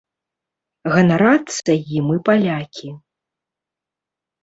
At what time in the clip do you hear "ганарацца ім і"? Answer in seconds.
0.93-2.19